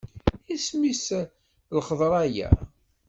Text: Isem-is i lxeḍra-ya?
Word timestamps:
Isem-is 0.55 1.05
i 1.19 1.21
lxeḍra-ya? 1.79 2.49